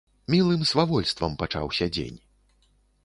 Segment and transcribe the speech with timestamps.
[0.33, 2.19] Мілым свавольствам пачаўся дзень.